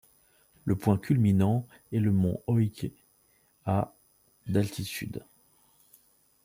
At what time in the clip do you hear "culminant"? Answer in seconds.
0.97-1.67